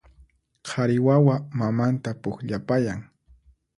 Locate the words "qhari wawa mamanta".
0.67-2.11